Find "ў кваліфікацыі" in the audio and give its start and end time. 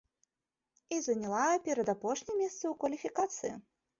2.71-3.53